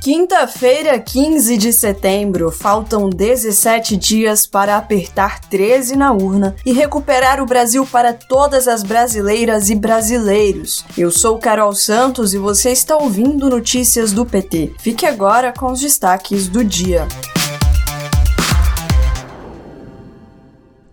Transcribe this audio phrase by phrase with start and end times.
[0.00, 7.44] Quinta-feira, 15 de setembro, faltam 17 dias para apertar 13 na urna e recuperar o
[7.44, 10.86] Brasil para todas as brasileiras e brasileiros.
[10.96, 14.72] Eu sou Carol Santos e você está ouvindo notícias do PT.
[14.78, 17.06] Fique agora com os destaques do dia.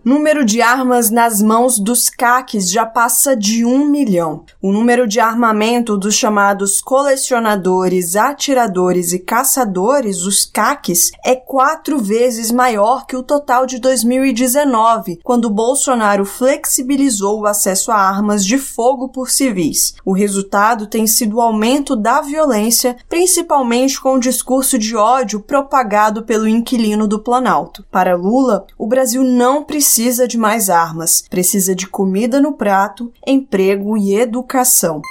[0.08, 4.44] Número de armas nas mãos dos CACs já passa de um milhão.
[4.62, 12.50] O número de armamento dos chamados colecionadores, atiradores e caçadores, os CACs, é quatro vezes
[12.50, 19.10] maior que o total de 2019, quando Bolsonaro flexibilizou o acesso a armas de fogo
[19.10, 19.92] por civis.
[20.06, 26.22] O resultado tem sido o aumento da violência, principalmente com o discurso de ódio propagado
[26.22, 27.84] pelo inquilino do Planalto.
[27.90, 33.12] Para Lula, o Brasil não precisa precisa de mais armas, precisa de comida no prato,
[33.26, 35.02] emprego e educação.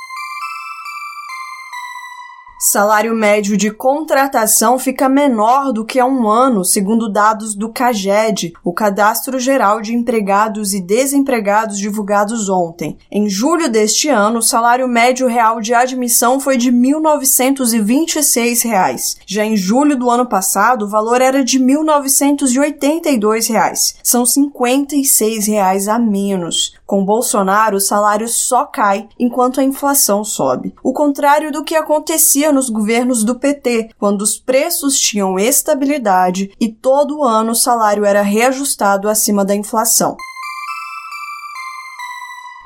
[2.69, 8.51] Salário médio de contratação fica menor do que há um ano, segundo dados do CAGED,
[8.61, 12.97] o Cadastro Geral de Empregados e Desempregados divulgados ontem.
[13.09, 19.15] Em julho deste ano, o salário médio real de admissão foi de 1.926 reais.
[19.25, 23.95] Já em julho do ano passado, o valor era de 1.982 reais.
[24.03, 26.75] São 56 reais a menos.
[26.85, 30.73] Com Bolsonaro, o salário só cai enquanto a inflação sobe.
[30.81, 36.67] O contrário do que acontecia nos governos do PT, quando os preços tinham estabilidade e
[36.67, 40.17] todo ano o salário era reajustado acima da inflação.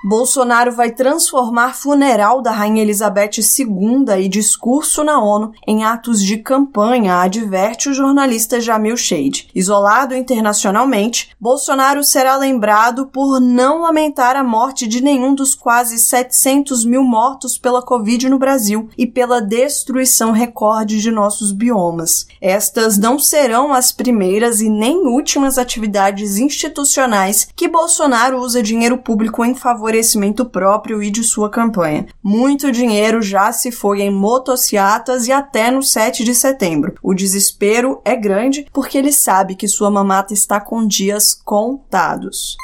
[0.04, 6.38] Bolsonaro vai transformar funeral da Rainha Elizabeth II e discurso na ONU em atos de
[6.38, 9.50] campanha, adverte o jornalista Jamil Shade.
[9.54, 16.84] Isolado internacionalmente, Bolsonaro será lembrado por não lamentar a morte de nenhum dos quase 700
[16.84, 22.26] mil mortos pela Covid no Brasil e pela destruição recorde de nossos biomas.
[22.42, 29.46] Estas não serão as primeiras e nem últimas atividades institucionais que Bolsonaro usa dinheiro público
[29.46, 32.08] em favor favorecimento próprio e de sua campanha.
[32.24, 36.96] Muito dinheiro já se foi em motociatas e até no 7 de setembro.
[37.04, 42.56] O desespero é grande porque ele sabe que sua mamata está com dias contados.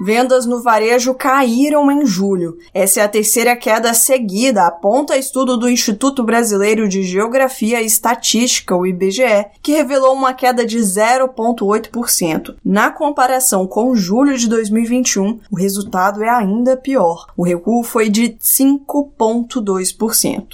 [0.00, 2.58] Vendas no varejo caíram em julho.
[2.74, 8.76] Essa é a terceira queda seguida, aponta estudo do Instituto Brasileiro de Geografia e Estatística,
[8.76, 12.56] o IBGE, que revelou uma queda de 0,8%.
[12.64, 17.26] Na comparação com julho de 2021, o resultado é ainda pior.
[17.36, 20.46] O recuo foi de 5,2%.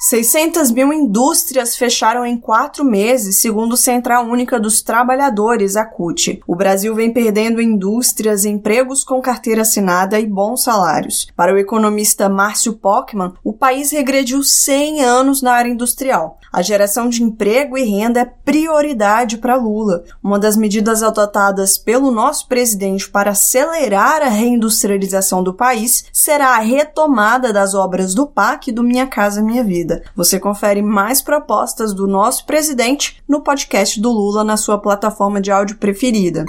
[0.00, 6.40] 600 mil indústrias fecharam em quatro meses, segundo Central Única dos Trabalhadores, a CUT.
[6.46, 11.28] O Brasil vem perdendo indústrias, empregos com carteira assinada e bons salários.
[11.36, 16.38] Para o economista Márcio Pockman, o país regrediu 100 anos na área industrial.
[16.52, 20.02] A geração de emprego e renda é prioridade para Lula.
[20.20, 26.60] Uma das medidas adotadas pelo nosso presidente para acelerar a reindustrialização do país será a
[26.60, 30.02] retomada das obras do PAC do Minha Casa Minha Vida.
[30.14, 35.50] Você confere mais propostas do nosso presidente no podcast do Lula na sua plataforma de
[35.50, 36.44] áudio preferida.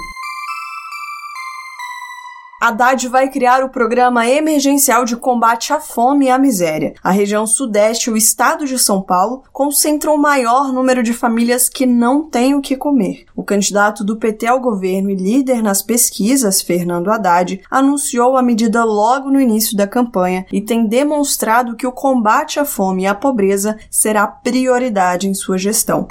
[2.64, 6.94] Haddad vai criar o Programa Emergencial de Combate à Fome e à Miséria.
[7.02, 11.68] A região sudeste e o estado de São Paulo concentram o maior número de famílias
[11.68, 13.26] que não têm o que comer.
[13.34, 18.84] O candidato do PT ao governo e líder nas pesquisas, Fernando Haddad, anunciou a medida
[18.84, 23.14] logo no início da campanha e tem demonstrado que o combate à fome e à
[23.16, 26.06] pobreza será prioridade em sua gestão.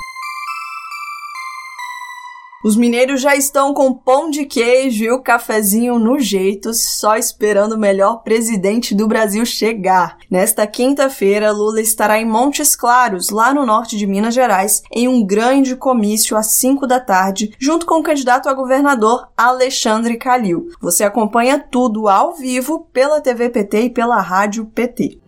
[2.63, 7.73] Os mineiros já estão com pão de queijo e o cafezinho no jeito, só esperando
[7.73, 10.17] o melhor presidente do Brasil chegar.
[10.29, 15.25] Nesta quinta-feira, Lula estará em Montes Claros, lá no norte de Minas Gerais, em um
[15.25, 20.69] grande comício às 5 da tarde, junto com o candidato a governador Alexandre Calil.
[20.79, 25.20] Você acompanha tudo ao vivo pela TV PT e pela Rádio PT.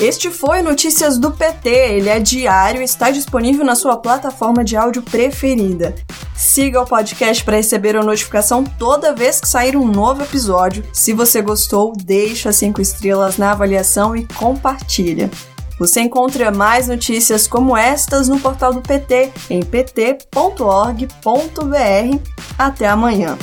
[0.00, 1.70] Este foi Notícias do PT.
[1.70, 5.94] Ele é diário e está disponível na sua plataforma de áudio preferida.
[6.34, 10.84] Siga o podcast para receber a notificação toda vez que sair um novo episódio.
[10.92, 15.30] Se você gostou, deixa cinco estrelas na avaliação e compartilha.
[15.78, 20.26] Você encontra mais notícias como estas no portal do PT em pt.org.br.
[22.58, 23.36] Até amanhã.